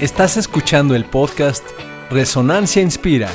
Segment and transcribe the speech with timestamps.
[0.00, 1.68] Estás escuchando el podcast
[2.08, 3.28] Resonancia Inspira.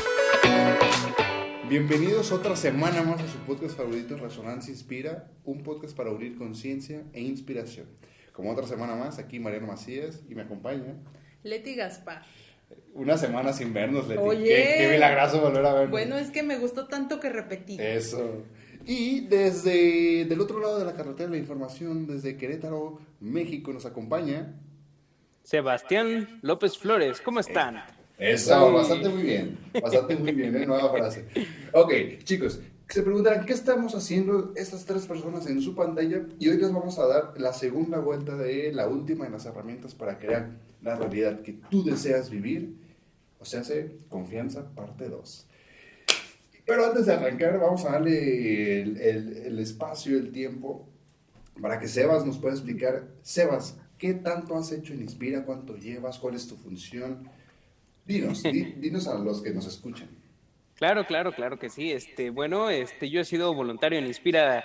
[1.67, 7.03] Bienvenidos otra semana más a su podcast favorito Resonancia Inspira, un podcast para unir conciencia
[7.11, 7.87] e inspiración.
[8.31, 10.95] Como otra semana más, aquí Mariano Macías y me acompaña
[11.43, 12.23] Leti Gaspar.
[12.93, 14.21] Una semana sin vernos, Leti.
[14.23, 14.45] Oye.
[14.45, 15.91] Qué, qué milagroso volver a vernos.
[15.91, 17.77] Bueno, es que me gustó tanto que repetí.
[17.77, 18.41] Eso.
[18.85, 23.85] Y desde del otro lado de la carretera de la información, desde Querétaro, México, nos
[23.85, 24.55] acompaña.
[25.43, 27.83] Sebastián López Flores, ¿cómo están?
[28.17, 29.57] Eso, bastante muy bien.
[29.81, 30.65] Bastante muy bien, ¿eh?
[30.65, 31.25] nueva frase.
[31.73, 31.91] Ok,
[32.23, 36.71] chicos, se preguntarán qué estamos haciendo estas tres personas en su pantalla y hoy les
[36.71, 40.51] vamos a dar la segunda vuelta de la última de las herramientas para crear
[40.81, 42.75] la realidad que tú deseas vivir,
[43.39, 45.47] o sea, hace confianza parte 2.
[46.65, 50.87] Pero antes de arrancar, vamos a darle el, el- el espacio, el tiempo,
[51.61, 53.03] para que Sebas nos pueda explicar.
[53.21, 55.43] Sebas, ¿qué tanto has hecho en Inspira?
[55.45, 56.19] ¿Cuánto llevas?
[56.19, 57.27] ¿Cuál es tu función?
[58.05, 60.09] Dinos, di- dinos a los que nos escuchan.
[60.75, 61.91] Claro, claro, claro que sí.
[61.91, 64.63] Este, bueno, este, yo he sido voluntario en Inspira.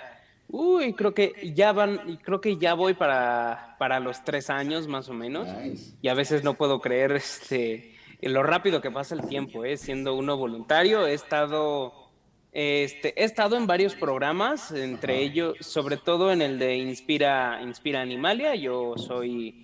[0.49, 5.07] Uy, creo que ya van, creo que ya voy para, para los tres años más
[5.07, 5.47] o menos.
[5.63, 5.93] Nice.
[6.01, 9.77] Y a veces no puedo creer, este, en lo rápido que pasa el tiempo, ¿eh?
[9.77, 12.08] Siendo uno voluntario, he estado,
[12.51, 15.21] este, he estado en varios programas, entre Ajá.
[15.23, 18.55] ellos, sobre todo en el de Inspira, Inspira Animalia.
[18.55, 19.55] Yo soy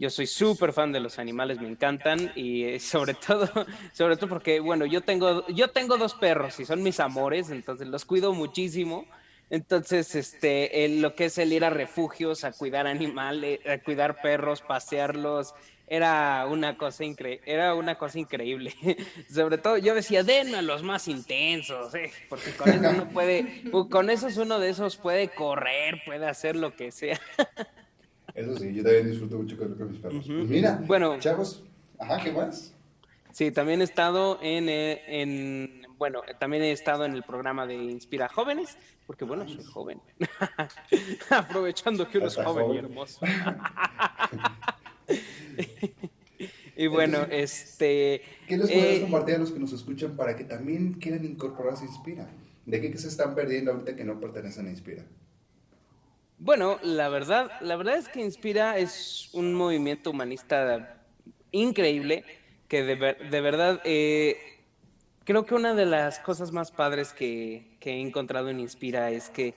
[0.00, 3.48] Yo soy súper fan de los animales, me encantan y eh, sobre todo,
[3.92, 7.88] sobre todo porque, bueno, yo tengo, yo tengo dos perros y son mis amores, entonces
[7.88, 9.08] los cuido muchísimo.
[9.50, 14.20] Entonces, este, el- lo que es el ir a refugios, a cuidar animales, a cuidar
[14.20, 15.52] perros, pasearlos,
[15.90, 18.74] era una cosa increíble, era una cosa increíble.
[19.30, 23.62] Sobre todo, yo decía, denme a los más intensos, eh, porque con eso uno puede,
[23.90, 27.18] con esos uno de esos puede correr, puede hacer lo que sea.
[28.34, 30.24] Eso sí, yo también disfruto mucho con, con mis perros.
[30.26, 31.18] Pues mira, Bueno.
[31.18, 31.64] chavos,
[31.98, 32.74] ajá, ¿qué más?
[33.32, 37.74] Sí, también he estado en, eh, en, bueno, también he estado en el programa de
[37.74, 38.76] Inspira Jóvenes,
[39.06, 40.00] porque bueno, soy joven.
[41.30, 42.84] Aprovechando que uno es Hasta joven y joven.
[42.84, 43.20] hermoso.
[46.76, 48.22] y bueno, este...
[48.46, 51.84] ¿Qué les podrías eh, compartir a los que nos escuchan para que también quieran incorporarse
[51.84, 52.28] a Inspira?
[52.66, 55.04] ¿De qué que se están perdiendo ahorita que no pertenecen a Inspira?
[56.38, 60.88] Bueno, la verdad, la verdad es que Inspira es un movimiento humanista
[61.50, 62.26] increíble
[62.68, 64.66] que de, ver- de verdad eh,
[65.24, 69.30] creo que una de las cosas más padres que, que he encontrado en Inspira es
[69.30, 69.56] que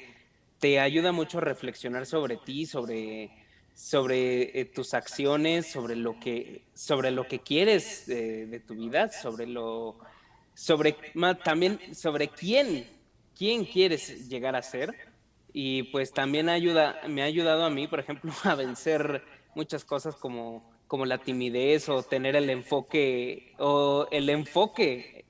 [0.59, 3.35] te ayuda mucho a reflexionar sobre ti, sobre,
[3.73, 9.09] sobre eh, tus acciones, sobre lo que, sobre lo que quieres eh, de tu vida,
[9.09, 9.97] sobre lo,
[10.53, 10.95] sobre
[11.43, 12.87] también sobre quién,
[13.37, 14.95] quién quieres llegar a ser.
[15.53, 19.23] Y pues también ayuda, me ha ayudado a mí, por ejemplo, a vencer
[19.55, 25.25] muchas cosas como, como la timidez o tener el enfoque, o el enfoque,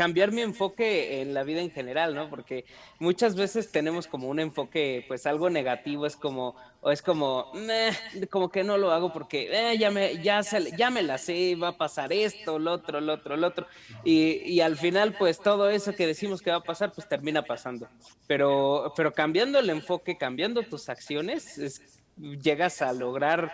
[0.00, 2.28] cambiar mi enfoque en la vida en general, ¿no?
[2.30, 2.64] Porque
[2.98, 7.90] muchas veces tenemos como un enfoque, pues algo negativo, es como, o es como, "Meh",
[8.30, 11.56] como que no lo hago porque "Eh, ya, me, ya, se- ya me la sé,
[11.56, 13.66] va a pasar esto, lo otro, lo otro, lo otro.
[14.02, 17.42] Y, y al final, pues todo eso que decimos que va a pasar, pues termina
[17.46, 17.90] pasando.
[18.26, 21.84] Pero, pero cambiando el enfoque, cambiando tus acciones, es-
[22.16, 23.52] llegas a lograr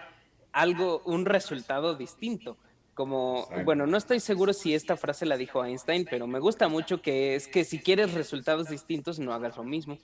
[0.52, 2.58] algo, un resultado distinto.
[2.96, 3.64] Como, Exacto.
[3.66, 7.34] bueno, no estoy seguro si esta frase la dijo Einstein, pero me gusta mucho que
[7.34, 9.98] es que si quieres resultados distintos, no hagas lo mismo.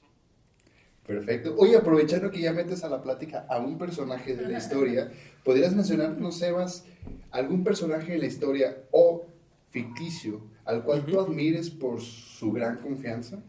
[1.06, 1.54] Perfecto.
[1.56, 5.10] Oye, aprovechando que ya metes a la plática a un personaje de la historia,
[5.42, 6.84] ¿podrías mencionarnos, Sebas,
[7.30, 9.24] algún personaje de la historia o
[9.70, 13.42] ficticio al cual tú admires por su gran confianza?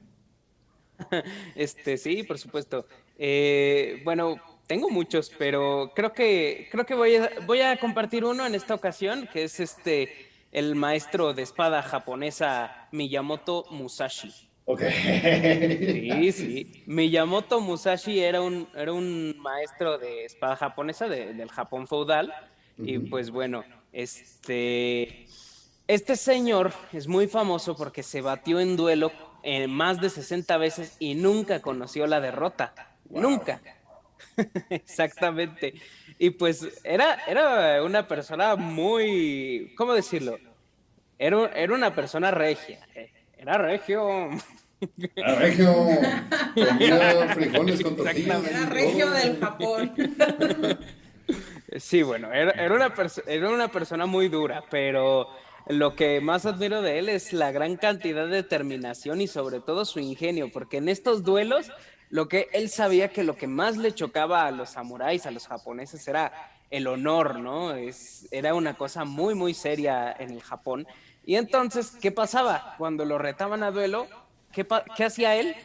[1.53, 2.85] Este, sí, por supuesto.
[3.17, 4.37] Eh, bueno,
[4.67, 8.73] tengo muchos, pero creo que creo que voy a, voy a compartir uno en esta
[8.73, 14.31] ocasión, que es este el maestro de espada japonesa Miyamoto Musashi.
[14.65, 14.81] Ok.
[14.81, 16.83] Sí, sí.
[16.85, 22.33] Miyamoto Musashi era un, era un maestro de espada japonesa de- del Japón feudal.
[22.77, 25.25] Y pues bueno, este,
[25.87, 29.11] este señor es muy famoso porque se batió en duelo
[29.43, 32.73] eh, más de 60 veces y nunca conoció la derrota.
[33.09, 33.21] Wow.
[33.21, 33.61] Nunca.
[34.69, 35.73] Exactamente.
[36.17, 40.37] Y pues era, era una persona muy, ¿cómo decirlo?
[41.17, 42.87] Era, era una persona regia.
[42.95, 44.29] eh, Era regio.
[45.23, 45.73] Ah, regio.
[46.53, 48.45] Comía frijoles con tortillas.
[48.45, 49.93] Era regio del Japón.
[51.77, 52.93] Sí, bueno, era, era una
[53.27, 55.29] era una persona muy dura, pero
[55.67, 59.85] lo que más admiro de él es la gran cantidad de determinación y sobre todo
[59.85, 61.71] su ingenio, porque en estos duelos
[62.13, 65.47] lo que él sabía que lo que más le chocaba a los samuráis, a los
[65.47, 66.31] japoneses, era
[66.69, 67.73] el honor, ¿no?
[67.73, 70.85] Es, era una cosa muy, muy seria en el Japón.
[71.25, 72.75] Y entonces, ¿qué pasaba?
[72.77, 74.07] Cuando lo retaban a duelo,
[74.51, 74.63] ¿qué,
[74.95, 75.55] qué hacía él?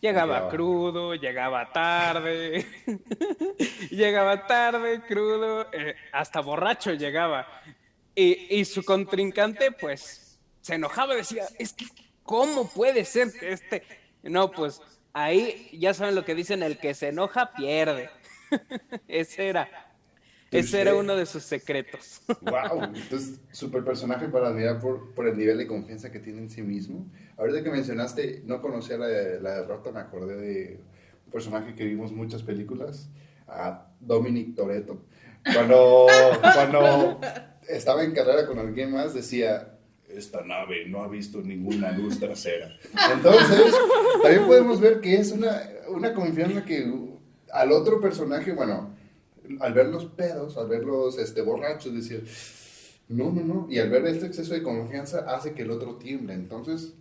[0.00, 2.66] Llegaba crudo, llegaba tarde,
[3.92, 7.46] llegaba tarde, crudo, eh, hasta borracho llegaba.
[8.16, 11.86] Y, y, su contrincante, pues, se enojaba, decía, es que,
[12.24, 13.84] ¿cómo puede ser que este...
[14.22, 18.10] No, pues, ahí ya saben lo que dicen, el que se enoja pierde.
[19.08, 19.68] Ese era.
[20.50, 22.22] Ese era uno de sus secretos.
[22.40, 26.50] Wow, entonces super personaje para admirar por, por, el nivel de confianza que tiene en
[26.50, 27.06] sí mismo.
[27.36, 30.80] Ahorita que mencionaste, no conocía la, la derrota, me acordé de
[31.26, 33.08] un personaje que vimos muchas películas,
[33.46, 35.02] a Dominic Toretto.
[35.54, 36.06] Cuando,
[36.40, 37.20] cuando
[37.68, 39.78] estaba en carrera con alguien más, decía,
[40.16, 42.76] esta nave no ha visto ninguna luz trasera.
[43.12, 43.74] Entonces,
[44.22, 46.92] también podemos ver que es una, una confianza que
[47.52, 48.94] al otro personaje, bueno,
[49.60, 52.24] al ver los pedos, al verlos este, borrachos, decir,
[53.08, 53.66] no, no, no.
[53.68, 56.34] Y al ver este exceso de confianza hace que el otro tiemble.
[56.34, 56.94] Entonces,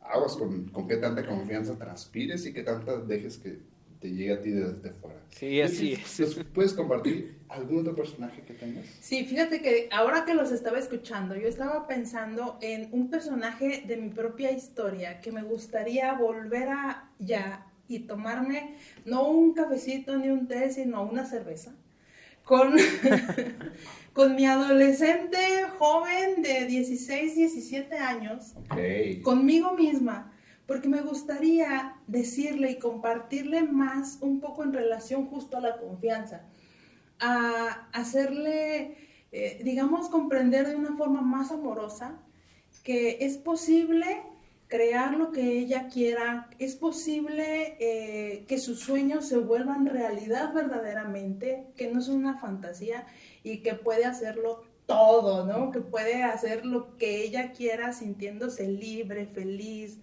[0.00, 3.58] aguas con, con qué tanta confianza transpires y qué tanta dejes que
[4.00, 5.20] te llegue a ti desde fuera.
[5.30, 6.44] Sí, así es.
[6.54, 8.86] ¿Puedes compartir algún otro personaje que tengas?
[9.00, 13.96] Sí, fíjate que ahora que los estaba escuchando, yo estaba pensando en un personaje de
[13.96, 20.28] mi propia historia que me gustaría volver a ya y tomarme no un cafecito ni
[20.28, 21.74] un té, sino una cerveza
[22.46, 22.76] con,
[24.12, 25.38] con mi adolescente
[25.78, 28.54] joven de 16, 17 años,
[29.22, 30.32] conmigo misma,
[30.66, 36.42] porque me gustaría decirle y compartirle más un poco en relación justo a la confianza,
[37.20, 38.96] a hacerle,
[39.32, 42.18] eh, digamos, comprender de una forma más amorosa
[42.82, 44.22] que es posible
[44.68, 51.66] crear lo que ella quiera, es posible eh, que sus sueños se vuelvan realidad verdaderamente,
[51.76, 53.06] que no es una fantasía
[53.44, 55.70] y que puede hacerlo todo, ¿no?
[55.70, 59.98] Que puede hacer lo que ella quiera sintiéndose libre, feliz,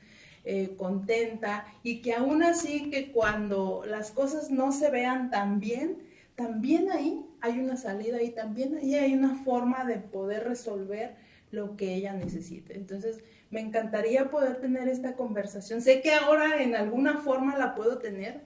[0.45, 5.98] eh, contenta y que aún así que cuando las cosas no se vean tan bien,
[6.36, 11.16] también ahí hay una salida y también ahí hay una forma de poder resolver
[11.51, 12.75] lo que ella necesite.
[12.75, 13.19] Entonces,
[13.51, 15.81] me encantaría poder tener esta conversación.
[15.81, 18.42] Sé que ahora en alguna forma la puedo tener,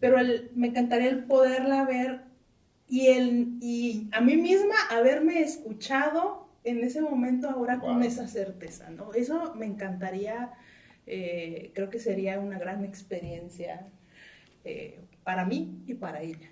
[0.00, 0.18] pero
[0.54, 2.22] me encantaría el poderla ver
[2.88, 8.90] y, el, y a mí misma haberme escuchado en ese momento ahora con esa certeza,
[8.90, 9.12] ¿no?
[9.14, 10.52] Eso me encantaría,
[11.06, 13.88] eh, creo que sería una gran experiencia
[14.64, 16.50] eh, para mí y para ella.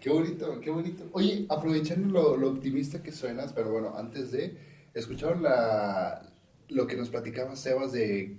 [0.00, 1.08] Qué bonito, qué bonito.
[1.12, 4.56] Oye, aprovechando lo, lo optimista que suenas, pero bueno, antes de,
[4.94, 6.28] ¿escucharon la,
[6.68, 8.36] lo que nos platicaba Sebas de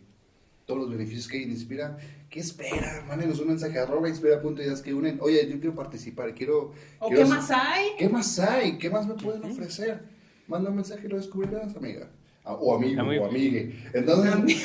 [0.66, 1.98] todos los beneficios que Inspira.
[2.30, 3.04] ¿Qué espera?
[3.08, 5.20] Mándenos un mensaje a arroba inspira.ideas que unen.
[5.22, 6.72] Oye, yo quiero participar, quiero...
[7.00, 7.90] ¿O qué más hay?
[7.98, 8.78] ¿Qué más hay?
[8.78, 10.02] ¿Qué más me pueden ofrecer?
[10.48, 12.10] Manda un mensaje y lo descubrirás, amiga.
[12.46, 13.74] Ah, o amigo, o amigue.
[13.94, 14.34] Entonces,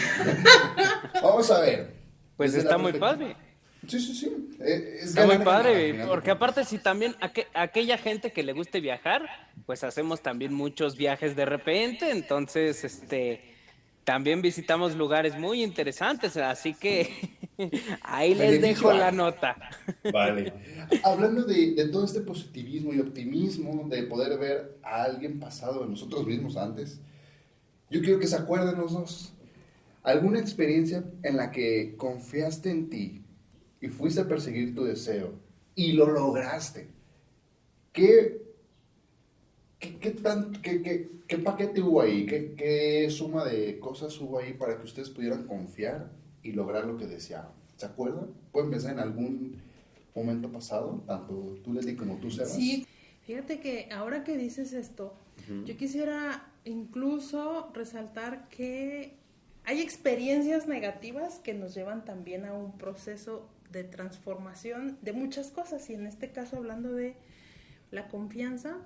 [1.22, 1.94] vamos a ver.
[2.36, 3.36] Pues está muy padre.
[3.86, 4.50] Sí, sí, sí.
[4.60, 7.14] Eh, está muy padre, porque aparte si también
[7.54, 9.22] aquella gente que le guste viajar,
[9.66, 13.56] pues hacemos también muchos viajes de repente, entonces, este
[14.08, 17.10] también visitamos lugares muy interesantes, así que
[18.02, 19.54] ahí les dejo la nota.
[20.10, 20.54] Vale.
[21.04, 26.26] Hablando de, todo este positivismo y optimismo de poder ver a alguien pasado de nosotros
[26.26, 27.02] mismos antes,
[27.90, 29.32] yo quiero que se acuerden los dos.
[30.02, 33.24] ¿Alguna experiencia en la que confiaste en ti
[33.80, 35.34] y fuiste a perseguir tu deseo
[35.74, 36.88] y lo lograste?
[37.92, 38.48] ¿Qué
[39.78, 42.26] ¿Qué, tan, qué, qué, paquete hubo ahí?
[42.26, 46.10] ¿Qué, ¿Qué, suma de cosas hubo ahí para que ustedes pudieran confiar
[46.42, 47.52] y lograr lo que deseaban?
[47.76, 48.30] ¿Se acuerdan?
[48.50, 49.62] ¿Pueden pensar en algún
[50.16, 51.04] momento pasado?
[51.06, 52.54] Tanto tú, Leslie, como tú, Sebas.
[52.54, 52.86] Sí,
[53.22, 55.14] fíjate que ahora que dices esto,
[55.64, 59.16] yo quisiera incluso resaltar que
[59.64, 65.88] hay experiencias negativas que nos llevan también a un proceso de transformación de muchas cosas
[65.90, 67.16] y en este caso hablando de
[67.90, 68.78] la confianza,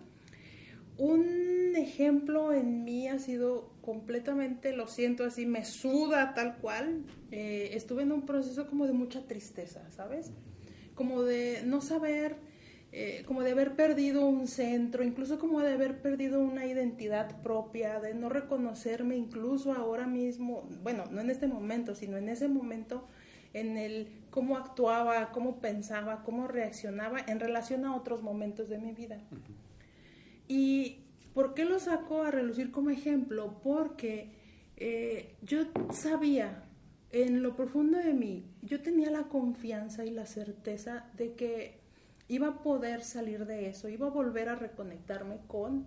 [0.99, 7.05] un ejemplo en mí ha sido completamente, lo siento así, me suda tal cual.
[7.31, 10.31] Eh, estuve en un proceso como de mucha tristeza, ¿sabes?
[10.95, 12.37] Como de no saber,
[12.95, 18.01] eh, como de haber perdido un centro, incluso como de haber perdido una identidad propia,
[18.01, 23.09] de no reconocerme incluso ahora mismo, bueno, no en este momento, sino en ese momento
[23.55, 28.93] en el cómo actuaba, cómo pensaba, cómo reaccionaba en relación a otros momentos de mi
[28.93, 29.19] vida.
[30.47, 30.99] ¿Y
[31.33, 33.59] por qué lo saco a relucir como ejemplo?
[33.63, 34.33] Porque
[34.77, 36.65] eh, yo sabía
[37.11, 41.83] en lo profundo de mí, yo tenía la confianza y la certeza de que
[42.29, 45.87] iba a poder salir de eso, iba a volver a reconectarme con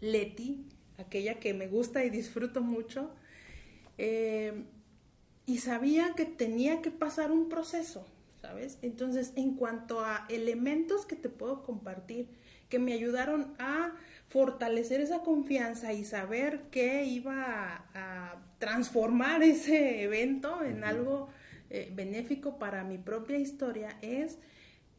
[0.00, 0.64] Leti,
[0.98, 3.10] aquella que me gusta y disfruto mucho.
[3.98, 4.64] Eh,
[5.46, 8.06] y sabía que tenía que pasar un proceso,
[8.40, 8.78] ¿sabes?
[8.82, 12.28] Entonces, en cuanto a elementos que te puedo compartir,
[12.68, 13.94] que me ayudaron a
[14.28, 21.28] fortalecer esa confianza y saber que iba a, transformar ese evento en algo
[21.70, 24.36] eh, benéfico para mi propia historia, es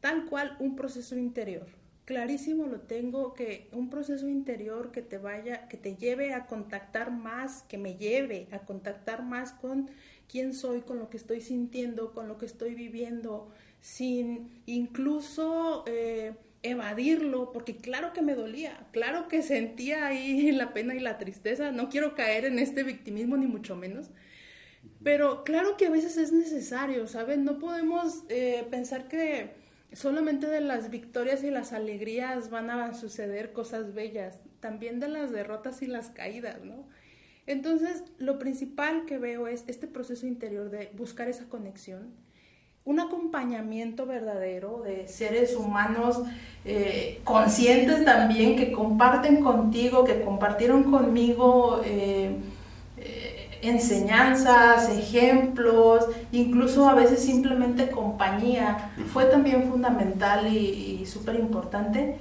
[0.01, 1.67] tal cual un proceso interior.
[2.05, 7.11] Clarísimo lo tengo que un proceso interior que te vaya, que te lleve a contactar
[7.11, 9.91] más, que me lleve a contactar más con
[10.27, 13.51] quién soy, con lo que estoy sintiendo, con lo que estoy viviendo,
[13.81, 20.95] sin incluso eh, evadirlo, porque claro que me dolía, claro que sentía ahí la pena
[20.95, 24.09] y la tristeza, no quiero caer en este victimismo ni mucho menos,
[25.03, 27.43] pero claro que a veces es necesario, ¿saben?
[27.43, 29.51] No podemos eh, pensar que
[29.93, 35.31] solamente de las victorias y las alegrías van a suceder cosas bellas, también de las
[35.31, 36.88] derrotas y las caídas, ¿no?
[37.48, 42.13] Entonces, lo principal que veo es este proceso interior de buscar esa conexión,
[42.86, 46.22] un acompañamiento verdadero de seres humanos
[46.65, 52.36] eh, conscientes también, que comparten contigo, que compartieron conmigo eh,
[53.61, 62.17] enseñanzas, ejemplos, incluso a veces simplemente compañía, fue también fundamental y, y súper importante.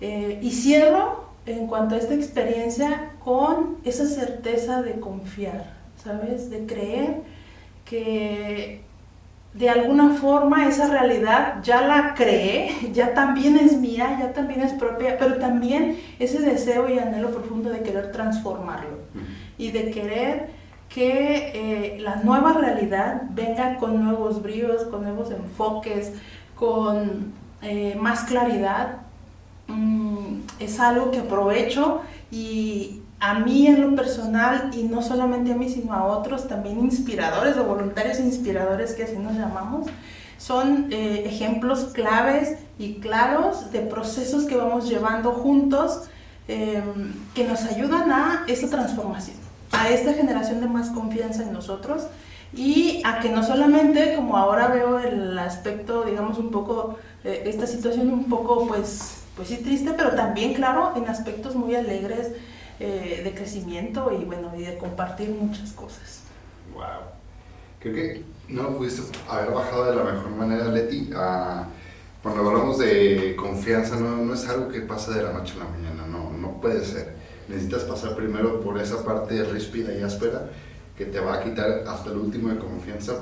[0.00, 6.50] y cierro en cuanto a esta experiencia con esa certeza de confiar, ¿sabes?
[6.50, 7.22] De creer
[7.84, 8.82] que
[9.54, 14.72] de alguna forma esa realidad ya la creé, ya también es mía, ya también es
[14.72, 18.98] propia, pero también ese deseo y anhelo profundo de querer transformarlo
[19.58, 20.61] y de querer
[20.92, 26.12] que eh, la nueva realidad venga con nuevos bríos, con nuevos enfoques,
[26.54, 27.32] con
[27.62, 29.02] eh, más claridad
[29.68, 35.56] Mm, es algo que aprovecho y a mí en lo personal, y no solamente a
[35.56, 39.86] mí, sino a otros también inspiradores o voluntarios inspiradores que así nos llamamos,
[40.38, 46.08] son eh, ejemplos claves y claros de procesos que vamos llevando juntos
[47.34, 49.36] que nos ayudan a esta transformación,
[49.72, 52.06] a esta generación de más confianza en nosotros
[52.54, 57.66] y a que no solamente, como ahora veo el aspecto, digamos, un poco, eh, esta
[57.66, 62.32] situación un poco, pues, pues sí triste, pero también, claro, en aspectos muy alegres
[62.78, 66.20] eh, de crecimiento y bueno, y de compartir muchas cosas.
[66.74, 66.84] Wow.
[67.80, 71.10] Creo que no pudiste haber bajado de la mejor manera, Leti.
[72.22, 75.70] cuando hablamos de confianza, no, no es algo que pasa de la noche a la
[75.70, 77.21] mañana, no, no puede ser.
[77.48, 80.48] Necesitas pasar primero por esa parte ríspida y áspera
[80.96, 83.14] que te va a quitar hasta el último de confianza.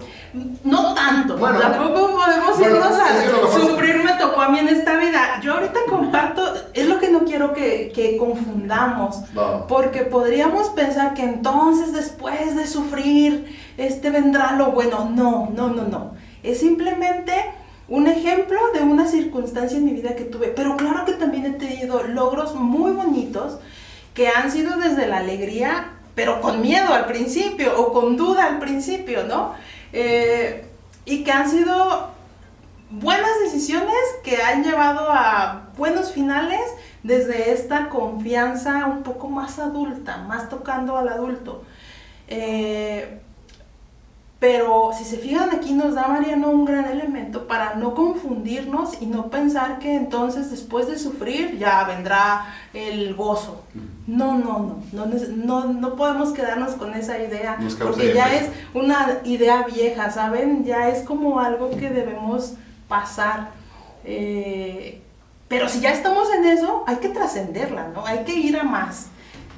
[0.65, 5.41] No tanto, bueno, tampoco podemos irnos a sufrir me tocó a mí en esta vida.
[5.43, 6.43] Yo ahorita comparto,
[6.75, 9.23] es lo que no quiero que, que confundamos,
[9.69, 15.09] porque podríamos pensar que entonces después de sufrir, este vendrá lo bueno.
[15.15, 16.15] No, no, no, no.
[16.43, 17.33] Es simplemente
[17.89, 21.50] un ejemplo de una circunstancia en mi vida que tuve, pero claro que también he
[21.50, 23.59] tenido logros muy bonitos
[24.14, 28.59] que han sido desde la alegría pero con miedo al principio o con duda al
[28.59, 29.55] principio, ¿no?
[29.93, 30.67] Eh,
[31.05, 32.11] y que han sido
[32.90, 36.61] buenas decisiones que han llevado a buenos finales
[37.02, 41.64] desde esta confianza un poco más adulta, más tocando al adulto.
[42.29, 43.21] Eh,
[44.41, 49.05] pero si se fijan aquí nos da Mariano un gran elemento para no confundirnos y
[49.05, 53.63] no pensar que entonces después de sufrir ya vendrá el gozo.
[54.07, 55.07] No, no, no,
[55.37, 60.65] no, no, podemos quedarnos con esa idea porque ya es una idea vieja, ¿saben?
[60.65, 62.55] Ya es como algo que debemos
[62.89, 63.51] pasar.
[64.05, 65.03] Eh,
[65.49, 68.07] pero si ya estamos en eso, hay que trascenderla, ¿no?
[68.07, 69.09] Hay que ir a más.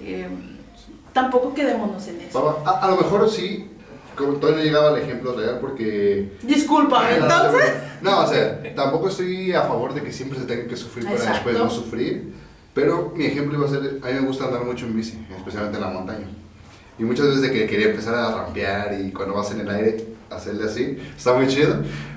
[0.00, 0.28] Eh,
[1.12, 2.62] tampoco quedémonos en eso.
[2.66, 3.71] a lo mejor sí,
[4.16, 6.32] como todavía no llegaba al ejemplo real porque...
[6.42, 7.74] Disculpa, entonces...
[8.00, 11.32] No, o sea, tampoco estoy a favor de que siempre se tenga que sufrir para
[11.32, 12.32] después no sufrir,
[12.74, 15.78] pero mi ejemplo iba a ser, a mí me gusta andar mucho en bici, especialmente
[15.78, 16.26] en la montaña.
[16.98, 20.06] Y muchas veces de que quería empezar a rampear y cuando vas en el aire,
[20.30, 21.76] hacerle así, está muy chido.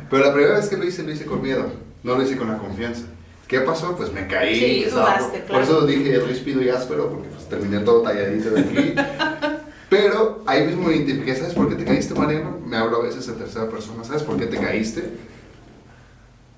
[0.09, 1.65] Pero la primera vez que lo hice, lo hice con miedo,
[2.03, 3.03] no lo hice con la confianza.
[3.47, 3.95] ¿Qué pasó?
[3.95, 4.83] Pues me caí.
[4.83, 5.53] Sí, dudaste, por, claro.
[5.53, 8.95] por eso dije ríspido y áspero, porque pues terminé todo talladito de aquí.
[9.89, 12.59] Pero ahí mismo me identifiqué, ¿sabes por qué te caíste, Mariano?
[12.65, 15.11] Me hablo a veces en tercera persona, ¿sabes por qué te caíste?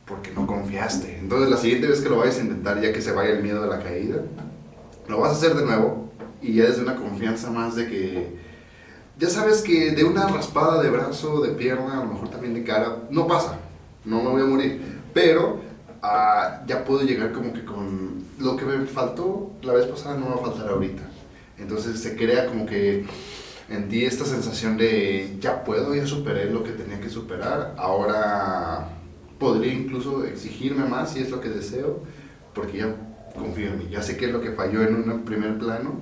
[0.05, 1.17] Porque no confiaste.
[1.19, 3.61] Entonces la siguiente vez que lo vayas a intentar, ya que se vaya el miedo
[3.61, 4.21] de la caída,
[5.07, 6.09] lo vas a hacer de nuevo
[6.41, 8.47] y ya desde una confianza más de que...
[9.17, 12.63] Ya sabes que de una raspada de brazo, de pierna, a lo mejor también de
[12.63, 13.57] cara, no pasa,
[14.05, 14.81] no me voy a morir.
[15.13, 15.59] Pero
[16.03, 20.29] ah, ya puedo llegar como que con lo que me faltó la vez pasada no
[20.29, 21.01] va a faltar ahorita.
[21.57, 23.05] Entonces se crea como que
[23.69, 28.89] en ti esta sensación de ya puedo, ya superé lo que tenía que superar, ahora
[29.39, 32.01] podría incluso exigirme más si es lo que deseo,
[32.53, 32.95] porque ya
[33.35, 36.01] confío en mí, ya sé qué es lo que falló en un primer plano,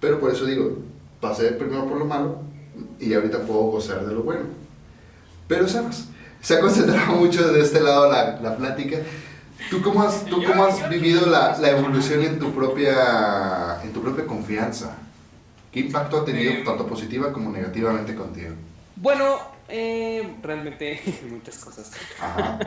[0.00, 0.78] pero por eso digo,
[1.20, 2.38] pasé primero por lo malo
[3.00, 4.44] y ahorita puedo gozar de lo bueno.
[5.48, 6.08] Pero sabes,
[6.40, 8.98] se ha concentrado mucho de este lado la, la plática.
[9.70, 14.02] ¿Tú cómo has, tú cómo has vivido la, la, evolución en tu, propia, en tu
[14.02, 14.96] propia confianza?
[15.72, 18.54] ¿Qué impacto ha tenido tanto positiva como negativamente contigo?
[18.96, 21.92] Bueno, eh, realmente muchas cosas.
[22.20, 22.58] Ajá.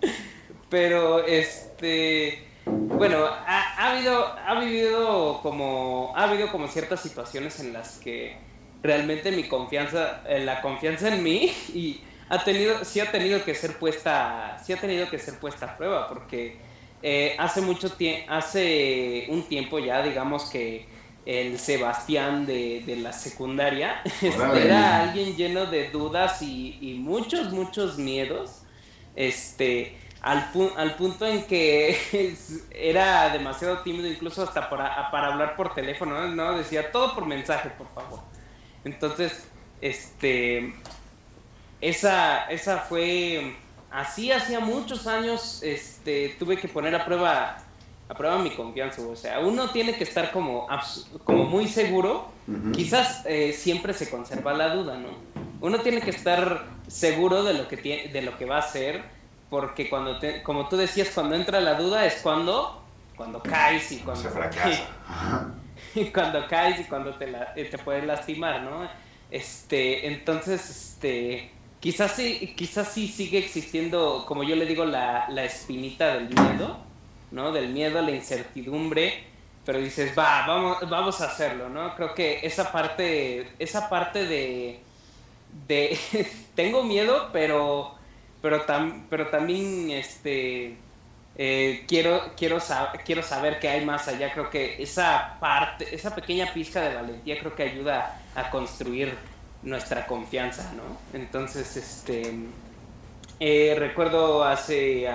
[0.68, 7.72] Pero, este, bueno, ha, ha, habido, ha vivido como, ha habido como ciertas situaciones en
[7.72, 8.36] las que
[8.82, 13.54] realmente mi confianza, eh, la confianza en mí y ha tenido, sí ha tenido que
[13.54, 16.58] ser puesta, sí ha tenido que ser puesta a prueba, porque
[17.02, 20.86] eh, hace mucho tiempo, hace un tiempo ya, digamos que
[21.24, 27.98] el Sebastián de, de la secundaria era alguien lleno de dudas y, y, muchos, muchos
[27.98, 28.62] miedos,
[29.16, 31.96] este, al, al punto en que
[32.70, 36.56] era demasiado tímido, incluso hasta para, para hablar por teléfono, ¿no?
[36.56, 38.20] Decía todo por mensaje, por favor.
[38.84, 39.48] Entonces,
[39.80, 40.74] este,
[41.80, 43.56] esa, esa fue
[43.90, 47.58] así hacía muchos años este tuve que poner a prueba
[48.08, 50.66] a prueba mi confianza o sea uno tiene que estar como
[51.24, 52.30] como muy seguro
[52.72, 55.08] quizás eh, siempre se conserva la duda no
[55.60, 59.02] uno tiene que estar seguro de lo que tiene, de lo que va a hacer
[59.48, 62.82] porque cuando te, como tú decías cuando entra la duda es cuando
[63.16, 64.88] cuando caes y cuando se fracasa.
[65.94, 68.88] y cuando caes y cuando te, la, te puedes lastimar no
[69.30, 71.50] este entonces este
[71.86, 76.78] Quizás sí, quizás sí sigue existiendo, como yo le digo, la, la espinita del miedo,
[77.30, 77.52] ¿no?
[77.52, 79.22] Del miedo a la incertidumbre,
[79.64, 81.94] pero dices, va, vamos, vamos a hacerlo, ¿no?
[81.94, 84.80] Creo que esa parte, esa parte de,
[85.68, 85.96] de
[86.56, 87.94] tengo miedo, pero,
[88.42, 88.64] pero,
[89.08, 90.76] pero también, este,
[91.36, 92.58] eh, quiero, quiero,
[93.04, 94.32] quiero saber qué hay más allá.
[94.32, 99.35] Creo que esa parte, esa pequeña pizca de valentía creo que ayuda a construir
[99.66, 100.98] nuestra confianza, ¿no?
[101.12, 102.34] Entonces, este,
[103.40, 105.06] eh, recuerdo hace,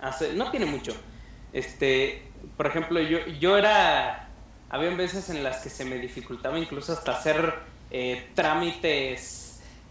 [0.00, 0.92] hace, no tiene mucho,
[1.52, 2.22] este,
[2.56, 4.28] por ejemplo, yo, yo era,
[4.70, 7.54] había veces en las que se me dificultaba incluso hasta hacer
[7.90, 9.39] eh, trámites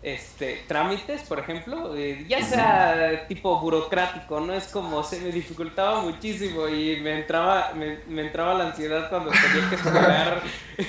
[0.02, 4.54] este, trámites, por ejemplo, eh, ya sea tipo burocrático, ¿no?
[4.54, 9.70] Es como se me dificultaba muchísimo y me entraba, me, entraba la ansiedad cuando tenía
[9.70, 10.42] que esperar.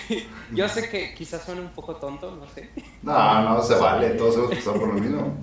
[0.53, 2.71] Yo sé que quizás suene un poco tonto, no sé.
[3.03, 5.37] No, no, se vale, todos hemos pasado por lo mismo.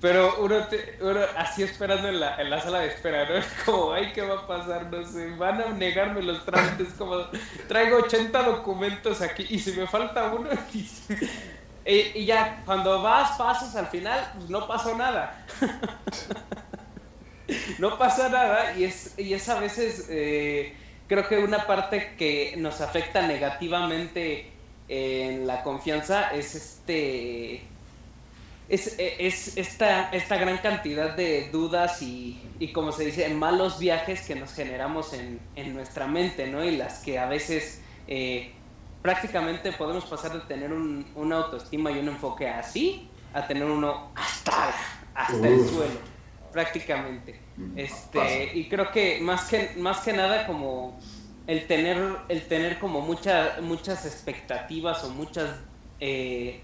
[0.00, 0.56] Pero uno,
[1.02, 3.36] uno así esperando en la, en la sala de espera, ¿no?
[3.36, 4.90] Es como, ay, ¿qué va a pasar?
[4.90, 7.18] No sé, van a negarme los trámites, como,
[7.68, 10.48] traigo 80 documentos aquí y si me falta uno,
[11.90, 15.44] y, ya cuando vas, pasas al final, pues no pasó nada.
[17.78, 20.74] no pasa nada y es, y es a veces, eh,
[21.08, 24.52] creo que una parte que nos afecta negativamente
[24.88, 27.62] en la confianza es este...
[28.68, 34.20] Es, es esta, esta gran cantidad de dudas y, y, como se dice, malos viajes
[34.20, 36.64] que nos generamos en, en nuestra mente, ¿no?
[36.64, 38.52] Y las que a veces eh,
[39.02, 44.10] prácticamente podemos pasar de tener un, una autoestima y un enfoque así a tener uno
[44.14, 44.74] hasta,
[45.14, 46.00] hasta el suelo,
[46.52, 47.40] prácticamente.
[47.56, 50.98] Mm, este, y creo que más que, más que nada como
[51.46, 55.50] el tener, el tener como muchas muchas expectativas o muchas
[56.00, 56.62] eh,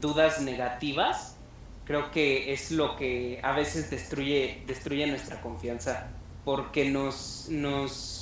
[0.00, 1.36] dudas negativas,
[1.84, 6.08] creo que es lo que a veces destruye, destruye nuestra confianza,
[6.44, 8.15] porque nos, nos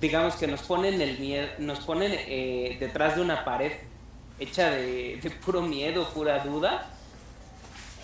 [0.00, 3.72] digamos que nos ponen el miedo, nos ponen eh, detrás de una pared
[4.38, 6.90] hecha de, puro miedo, pura duda.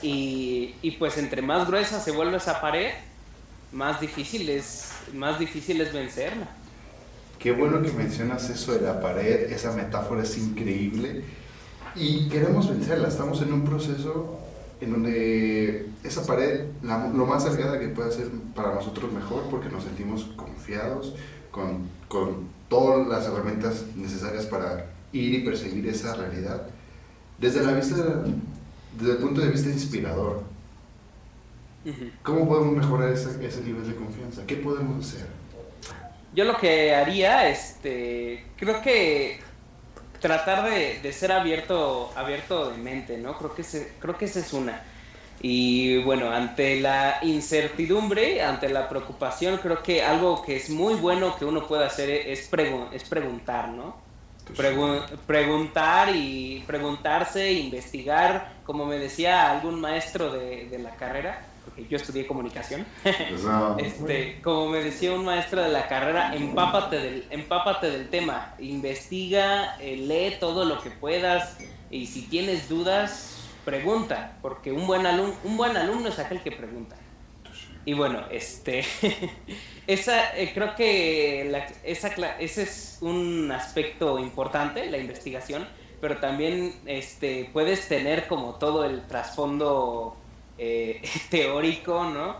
[0.02, 2.90] Y, y, pues entre más gruesa se vuelve esa pared,
[3.72, 6.48] más difícil es, más difícil es vencerla.
[7.38, 11.22] Qué bueno que mencionas eso de la pared, esa metáfora es increíble.
[11.96, 14.40] Y queremos vencerla, estamos en un proceso
[14.80, 19.84] en donde esa pared, lo más delgada que puede ser para nosotros mejor, porque nos
[19.84, 21.14] sentimos confiados,
[21.54, 26.62] con, con todas las herramientas necesarias para ir y perseguir esa realidad,
[27.38, 28.24] desde, la vista,
[28.98, 30.42] desde el punto de vista inspirador.
[32.24, 34.42] ¿Cómo podemos mejorar ese, ese nivel de confianza?
[34.46, 35.28] ¿Qué podemos hacer?
[36.34, 39.38] Yo lo que haría, este, creo que
[40.18, 43.38] tratar de, de, ser abierto, abierto de mente, ¿no?
[43.38, 44.82] Creo que, se, creo que esa es una.
[45.40, 51.36] Y bueno, ante la incertidumbre, ante la preocupación, creo que algo que es muy bueno
[51.36, 52.50] que uno puede hacer es,
[52.92, 54.04] es preguntar, ¿no?
[55.26, 61.96] preguntar y preguntarse, investigar, como me decía algún maestro de, de la carrera, porque yo
[61.96, 62.84] estudié comunicación,
[63.78, 69.76] este, como me decía un maestro de la carrera, empápate del, empápate del tema, investiga,
[69.80, 71.56] eh, lee todo lo que puedas
[71.90, 73.33] y si tienes dudas,
[73.64, 76.96] pregunta, porque un buen, alumno, un buen alumno es aquel que pregunta.
[77.86, 78.84] Y bueno, este,
[79.86, 81.50] esa, eh, creo que
[81.84, 85.66] esa, ese es un aspecto importante, la investigación,
[86.00, 90.16] pero también este, puedes tener como todo el trasfondo
[90.56, 92.36] eh, teórico, ¿no?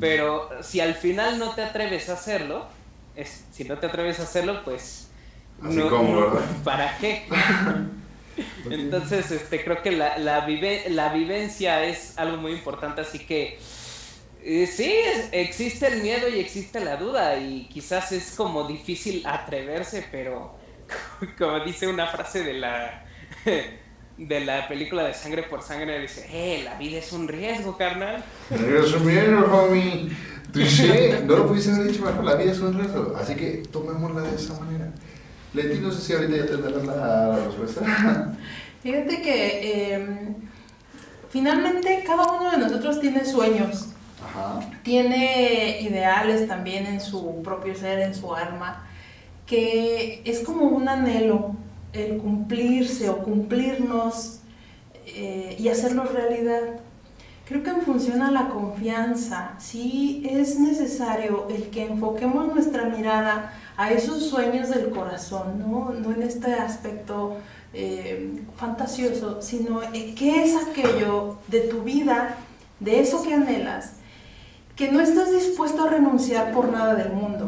[0.00, 2.66] Pero si al final no te atreves a hacerlo,
[3.14, 5.10] es, si no te atreves a hacerlo, pues...
[5.60, 7.26] no, ¿Para qué?
[8.70, 10.46] Entonces, este, creo que la, la,
[10.88, 13.58] la vivencia es algo muy importante, así que
[14.42, 14.92] eh, sí,
[15.32, 20.54] existe el miedo y existe la duda y quizás es como difícil atreverse, pero
[21.38, 23.04] como dice una frase de la
[24.18, 28.24] de la película de Sangre por Sangre, dice, eh, la vida es un riesgo, carnal.
[28.50, 30.10] Es un riesgo, homie.
[31.24, 34.36] no lo pudiste haber dicho mejor, la vida es un riesgo, así que tomémosla de
[34.36, 34.92] esa manera.
[35.54, 38.34] Leti, no sé si ahorita ya tendrás la respuesta.
[38.82, 40.34] Fíjate que em,
[41.30, 43.88] finalmente cada uno de nosotros tiene sueños
[44.82, 48.86] tiene ideales también en su propio ser, en su alma,
[49.46, 51.54] que es como un anhelo
[51.92, 54.40] el cumplirse o cumplirnos
[55.06, 56.80] eh, y hacerlo realidad.
[57.46, 63.52] Creo que en función a la confianza, sí es necesario el que enfoquemos nuestra mirada
[63.78, 67.36] a esos sueños del corazón, no, no en este aspecto
[67.72, 72.34] eh, fantasioso, sino qué es aquello de tu vida,
[72.80, 73.92] de eso que anhelas,
[74.74, 77.46] que no estás dispuesto a renunciar por nada del mundo.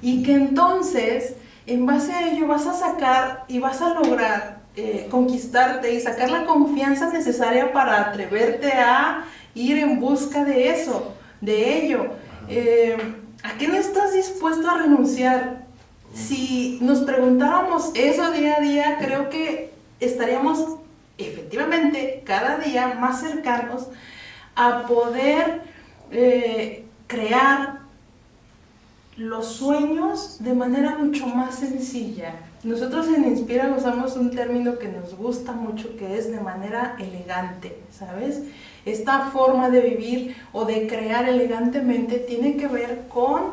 [0.00, 1.34] Y que entonces,
[1.66, 6.30] en base a ello, vas a sacar y vas a lograr eh, conquistarte y sacar
[6.30, 9.24] la confianza necesaria para atreverte a
[9.56, 12.06] ir en busca de eso, de ello.
[12.48, 12.96] Eh,
[13.42, 15.66] ¿A qué no estás dispuesto a renunciar?
[16.12, 20.78] Si nos preguntáramos eso día a día, creo que estaríamos
[21.18, 23.88] efectivamente cada día más cercanos
[24.56, 25.62] a poder
[26.10, 27.78] eh, crear
[29.16, 32.34] los sueños de manera mucho más sencilla.
[32.64, 37.78] Nosotros en Inspira usamos un término que nos gusta mucho, que es de manera elegante,
[37.90, 38.42] ¿sabes?
[38.84, 43.52] Esta forma de vivir o de crear elegantemente tiene que ver con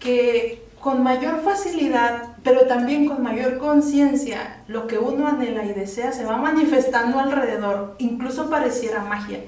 [0.00, 6.10] que con mayor facilidad, pero también con mayor conciencia, lo que uno anhela y desea
[6.10, 9.38] se va manifestando alrededor, incluso pareciera magia.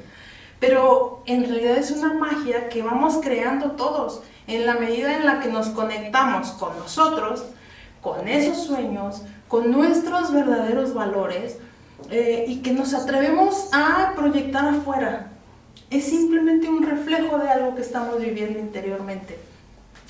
[0.60, 5.40] Pero en realidad es una magia que vamos creando todos en la medida en la
[5.40, 7.46] que nos conectamos con nosotros,
[8.00, 11.58] con esos sueños, con nuestros verdaderos valores
[12.10, 15.30] eh, y que nos atrevemos a proyectar afuera.
[15.90, 19.38] Es simplemente un reflejo de algo que estamos viviendo interiormente.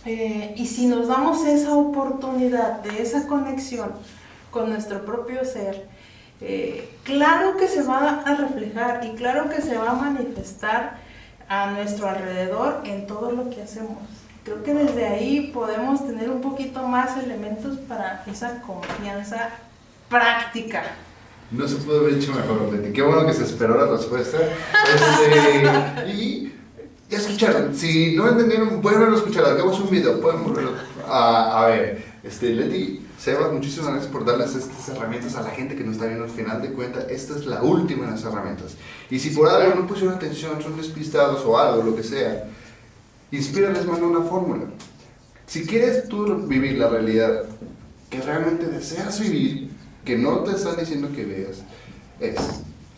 [0.06, 3.92] Eh, y si nos damos esa oportunidad de esa conexión
[4.50, 5.86] con nuestro propio ser,
[6.40, 10.98] eh, claro que se va a reflejar y claro que se va a manifestar
[11.48, 13.98] a nuestro alrededor en todo lo que hacemos.
[14.44, 19.50] Creo que desde ahí podemos tener un poquito más elementos para esa confianza
[20.10, 20.82] práctica.
[21.50, 22.92] No se pudo haber hecho mejor, Leti.
[22.92, 24.38] Qué bueno que se esperó la respuesta.
[24.94, 26.52] Este, y
[27.08, 27.74] ya escucharon.
[27.74, 29.44] Si no entendieron, pueden verlo escuchar.
[29.44, 30.72] Hagamos un video, pueden volverlo
[31.08, 32.04] a, a ver.
[32.22, 36.06] Este, Leti Sebas, muchísimas gracias por darles estas herramientas a la gente que nos está
[36.06, 37.06] viendo al final de cuentas.
[37.08, 38.76] Esta es la última de las herramientas.
[39.10, 42.44] Y si por algo no pusieron atención, son despistados o algo, lo que sea,
[43.30, 44.64] Inspira les manda una fórmula.
[45.46, 47.44] Si quieres tú vivir la realidad
[48.08, 49.70] que realmente deseas vivir,
[50.04, 51.62] que no te están diciendo que veas,
[52.20, 52.36] es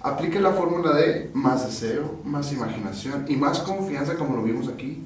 [0.02, 5.02] aplique la fórmula de más deseo, más imaginación y más confianza como lo vimos aquí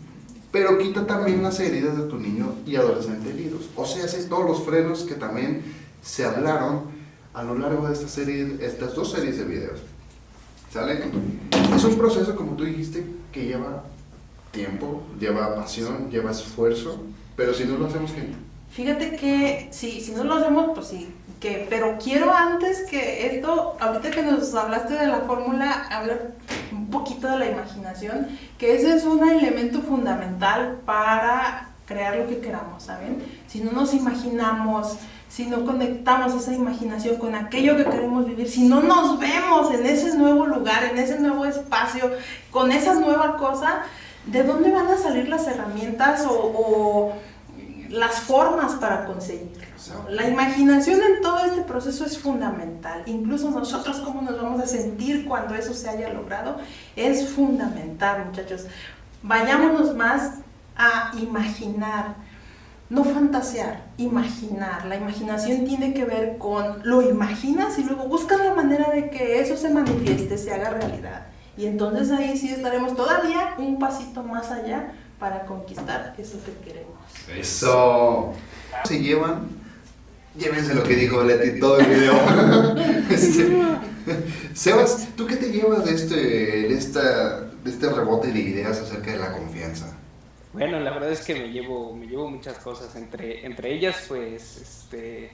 [0.52, 3.68] pero quita también las heridas de tu niño y adolescente heridos.
[3.76, 5.62] O sea, hace todos los frenos que también
[6.02, 6.82] se hablaron
[7.34, 9.80] a lo largo de esta serie, estas dos series de videos.
[10.72, 11.02] ¿Sale?
[11.74, 13.84] Es un proceso, como tú dijiste, que lleva
[14.50, 17.00] tiempo, lleva pasión, lleva esfuerzo,
[17.36, 18.22] pero si no lo hacemos, ¿qué?
[18.70, 23.76] Fíjate que sí, si no lo hacemos, pues sí, que, pero quiero antes que esto,
[23.80, 26.32] ahorita que nos hablaste de la fórmula, hablar
[26.70, 28.28] un poquito de la imaginación,
[28.58, 33.20] que ese es un elemento fundamental para crear lo que queramos, ¿saben?
[33.48, 38.68] Si no nos imaginamos, si no conectamos esa imaginación con aquello que queremos vivir, si
[38.68, 42.12] no nos vemos en ese nuevo lugar, en ese nuevo espacio,
[42.52, 43.82] con esa nueva cosa,
[44.26, 47.14] ¿de dónde van a salir las herramientas o
[47.90, 49.66] las formas para conseguirlo?
[50.08, 53.02] La imaginación en todo este proceso es fundamental.
[53.06, 56.58] Incluso nosotros cómo nos vamos a sentir cuando eso se haya logrado
[56.96, 58.66] es fundamental, muchachos.
[59.22, 60.34] Vayámonos más
[60.76, 62.14] a imaginar,
[62.88, 64.86] no fantasear, imaginar.
[64.86, 69.40] La imaginación tiene que ver con lo imaginas y luego buscas la manera de que
[69.40, 71.26] eso se manifieste, se haga realidad.
[71.56, 76.98] Y entonces ahí sí estaremos todavía un pasito más allá para conquistar eso que queremos.
[77.28, 78.32] Eso.
[78.84, 79.60] Se llevan
[80.36, 82.14] Llévense lo que dijo Leti todo el video.
[83.10, 83.48] Este,
[84.54, 89.10] Sebas, ¿tú qué te llevas de este, de, esta, de este rebote de ideas acerca
[89.10, 89.96] de la confianza?
[90.52, 92.94] Bueno, la verdad es que me llevo, me llevo muchas cosas.
[92.94, 95.32] Entre, entre ellas, pues, este,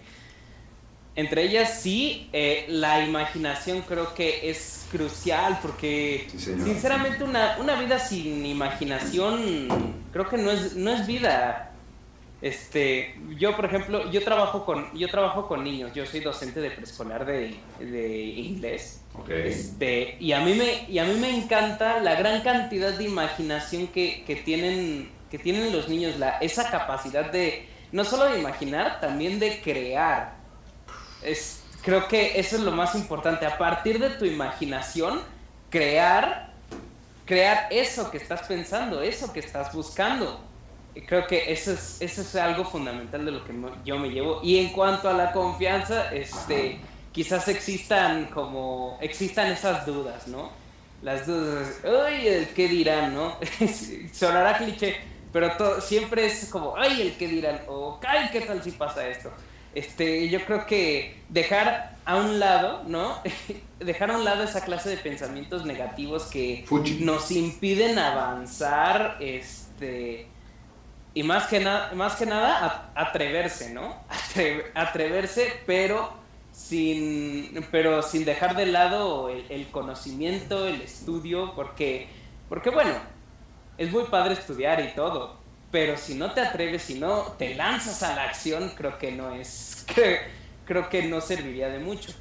[1.17, 7.99] entre ellas sí, eh, la imaginación creo que es crucial porque sinceramente una, una vida
[7.99, 9.69] sin imaginación
[10.13, 11.73] creo que no es, no es vida.
[12.43, 16.71] Este, yo por ejemplo, yo trabajo con, yo trabajo con niños, yo soy docente de
[16.71, 19.01] preescolar de, de inglés.
[19.29, 23.87] Este, y a mí me, y a mí me encanta la gran cantidad de imaginación
[23.87, 29.01] que, que tienen, que tienen los niños, la, esa capacidad de, no solo de imaginar,
[29.01, 30.36] también de crear.
[31.23, 33.47] Es, creo que eso es lo más importante.
[33.47, 35.21] A partir de tu imaginación,
[35.71, 36.53] crear,
[37.25, 40.41] crear eso que estás pensando, eso que estás buscando
[41.05, 43.53] creo que eso es, eso es algo fundamental de lo que
[43.85, 44.41] yo me llevo.
[44.43, 46.81] Y en cuanto a la confianza, este,
[47.13, 50.51] quizás existan como, existan esas dudas, ¿no?
[51.03, 53.37] Las dudas, ay, qué dirán, ¿no?
[54.13, 54.97] Sonará cliché,
[55.33, 59.31] pero siempre es como, ay, el qué dirán, o, ay, ¿qué tal si pasa esto?
[59.77, 63.21] Este, yo creo que dejar a un lado, ¿no?
[63.79, 66.65] dejar a un lado esa clase de pensamientos negativos que
[67.01, 70.29] nos impiden avanzar, este,
[71.13, 74.03] y más que, nada más que nada, atreverse, ¿no?
[74.75, 76.11] atreverse, pero
[76.53, 82.09] sin, pero sin dejar de lado el, conocimiento, el estudio, porque,
[82.49, 82.95] porque bueno,
[83.77, 85.37] es muy padre estudiar y todo,
[85.71, 89.35] pero si no te atreves, si no te lanzas a la acción, creo que no
[89.35, 89.85] es,
[90.65, 92.13] creo, que no serviría de mucho.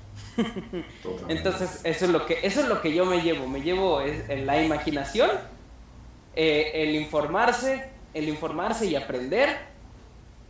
[1.28, 4.46] Entonces, eso es lo que, eso es lo que yo me llevo, me llevo en
[4.46, 5.30] la imaginación,
[6.36, 9.58] eh, el informarse, el informarse y aprender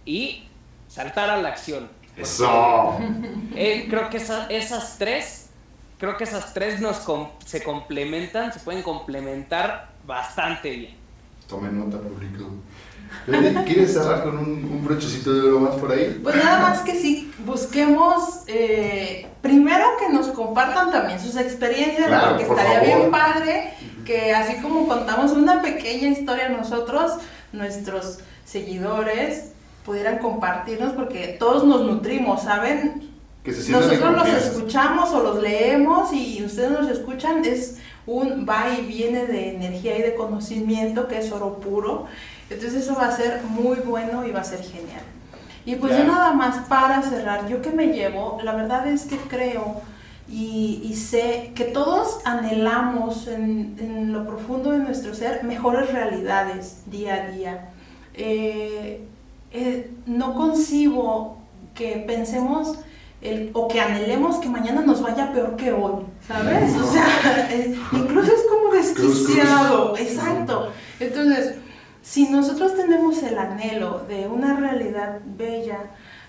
[0.03, 0.47] y
[0.87, 1.89] saltar a la acción.
[2.17, 2.99] Eso.
[3.57, 5.49] Eh, creo que esas tres,
[5.97, 7.01] creo que esas tres nos
[7.45, 10.95] se complementan, se pueden complementar bastante bien.
[11.47, 12.49] Tomen nota, público.
[13.65, 16.19] ¿Quieres cerrar con un, brochecito de oro más por ahí?
[16.21, 22.43] Pues nada más que sí, busquemos eh, primero que nos compartan también sus experiencias, porque
[22.43, 23.73] estaría bien padre
[24.05, 27.13] que así como contamos una pequeña historia nosotros,
[27.51, 33.09] nuestros seguidores pudieran compartirnos porque todos nos nutrimos, ¿saben?
[33.69, 39.27] Nosotros los escuchamos o los leemos y ustedes nos escuchan, es un va y viene
[39.27, 42.07] de energía y de conocimiento que es oro puro.
[42.49, 45.01] Entonces eso va a ser muy bueno y va a ser genial.
[45.65, 49.17] Y pues yo nada más para cerrar, yo que me llevo, la verdad es que
[49.17, 49.81] creo
[50.27, 57.31] y, sé que todos anhelamos en, lo profundo de nuestro ser mejores realidades día a
[57.31, 57.69] día.
[58.13, 59.07] Eh,
[59.51, 61.37] eh, no concibo
[61.73, 62.79] que pensemos
[63.53, 66.75] o que anhelemos que mañana nos vaya peor que hoy, ¿sabes?
[66.75, 67.49] O sea,
[67.91, 70.71] incluso es como desquiciado, exacto.
[70.99, 71.55] Entonces,
[72.05, 75.79] si nosotros tenemos el anhelo de una realidad bella,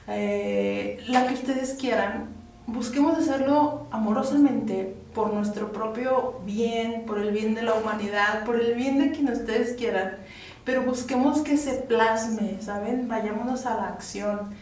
[0.08, 2.28] eh, la que ustedes quieran,
[2.66, 8.74] busquemos hacerlo amorosamente por nuestro propio bien, por el bien de la humanidad, por el
[8.74, 10.16] bien de quien ustedes quieran,
[10.64, 13.06] pero busquemos que se plasme, ¿saben?
[13.06, 14.54] Vayámonos a la acción,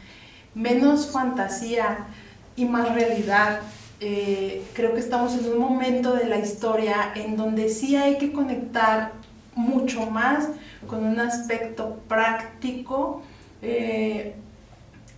[0.52, 2.08] menos fantasía
[2.56, 3.60] y más realidad.
[4.00, 8.32] Eh, creo que estamos en un momento de la historia en donde sí hay que
[8.32, 9.12] conectar
[9.56, 10.48] mucho más
[10.86, 13.22] con un aspecto práctico.
[13.62, 14.34] Eh,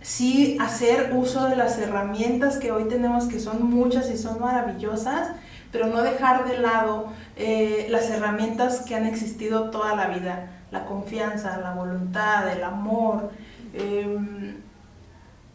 [0.01, 5.31] sí hacer uso de las herramientas que hoy tenemos, que son muchas y son maravillosas,
[5.71, 10.85] pero no dejar de lado eh, las herramientas que han existido toda la vida, la
[10.85, 13.31] confianza, la voluntad, el amor,
[13.73, 14.55] em,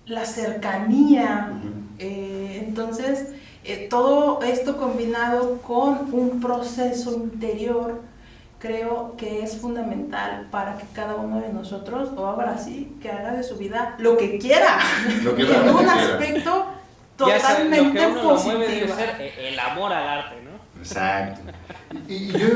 [0.06, 1.52] la cercanía.
[1.98, 3.28] Eh, entonces,
[3.88, 8.00] todo esto combinado con un proceso interior,
[8.62, 13.32] creo que es fundamental para que cada uno de nosotros, o ahora sí, que haga
[13.32, 14.78] de su vida lo que quiera.
[15.24, 15.94] Lo que en un quiera.
[15.94, 16.66] aspecto
[17.18, 18.94] Ya sea, lo que totalmente uno lo mueve debe positivo.
[18.94, 20.80] ser el amor al arte, ¿no?
[20.80, 21.40] Exacto.
[22.08, 22.48] Y, y yo,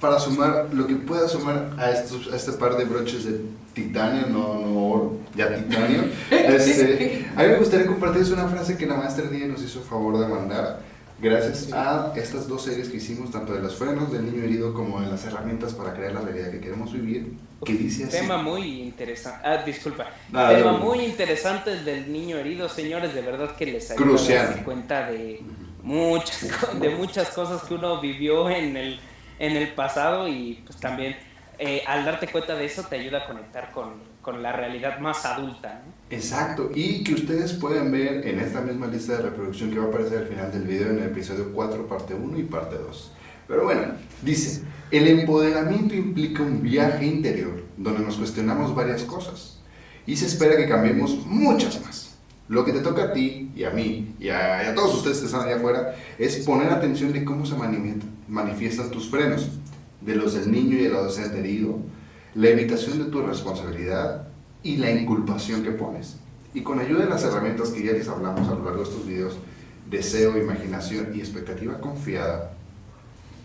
[0.00, 3.40] para sumar, lo que pueda sumar a, estos, a este par de broches de
[3.74, 8.86] titanio, no, no oro, ya titanio, este, a mí me gustaría compartirles una frase que
[8.86, 10.91] la maestra Díaz nos hizo favor de mandar.
[11.20, 15.00] Gracias a estas dos series que hicimos, tanto de los frenos del niño herido como
[15.00, 18.18] de las herramientas para crear la realidad que queremos vivir, que dice así.
[18.18, 19.40] Tema muy interesante.
[19.44, 20.06] Ah, disculpa.
[20.30, 20.78] Nada, Tema no.
[20.78, 23.14] muy interesante el del niño herido, señores.
[23.14, 24.38] De verdad que les ayuda Crucial.
[24.38, 25.42] a darse cuenta de
[25.82, 29.00] muchas, de muchas cosas que uno vivió en el,
[29.38, 31.16] en el pasado y pues también
[31.58, 35.24] eh, al darte cuenta de eso te ayuda a conectar con, con la realidad más
[35.26, 35.82] adulta.
[36.10, 39.88] Exacto, y que ustedes pueden ver en esta misma lista de reproducción que va a
[39.88, 43.12] aparecer al final del video en el episodio 4, parte 1 y parte 2.
[43.48, 43.82] Pero bueno,
[44.22, 49.58] dice, el empoderamiento implica un viaje interior donde nos cuestionamos varias cosas
[50.06, 52.16] y se espera que cambiemos muchas más.
[52.48, 55.46] Lo que te toca a ti y a mí y a, todos ustedes que están
[55.46, 59.48] allá afuera es poner atención de cómo se mani- manifiestan tus frenos,
[60.00, 61.78] de los del niño y el adolescente herido,
[62.34, 64.28] la evitación de tu responsabilidad
[64.62, 66.16] y la inculpación que pones.
[66.54, 69.06] Y con ayuda de las herramientas que ya les hablamos a lo largo de estos
[69.06, 69.36] videos,
[69.90, 72.52] deseo, imaginación y expectativa confiada,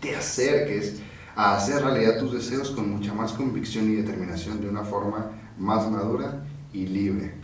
[0.00, 1.00] te acerques
[1.34, 5.90] a hacer realidad tus deseos con mucha más convicción y determinación de una forma más
[5.90, 7.34] madura y libre.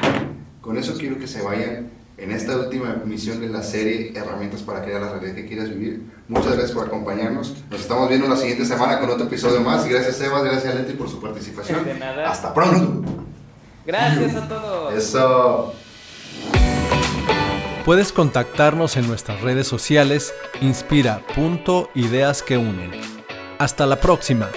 [0.61, 4.83] Con eso quiero que se vayan en esta última misión de la serie Herramientas para
[4.83, 6.03] crear la realidad que quieras vivir.
[6.29, 7.55] Muchas gracias por acompañarnos.
[7.71, 9.85] Nos estamos viendo la siguiente semana con otro episodio más.
[9.87, 11.85] Y gracias Sebas, gracias Leti por su participación.
[11.85, 12.31] De nada.
[12.31, 13.03] Hasta pronto.
[13.85, 14.95] Gracias a todos.
[14.95, 15.75] Eso.
[17.85, 22.93] Puedes contactarnos en nuestras redes sociales inspira.ideas que unen.
[23.59, 24.49] Hasta la próxima.